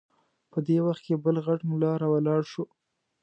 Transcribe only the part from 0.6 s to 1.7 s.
دې وخت کې بل غټ